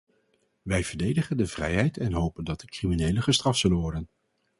[0.61, 4.09] Wij verdedigen de vrijheid en hopen dat de criminelen gestraft zullen worden.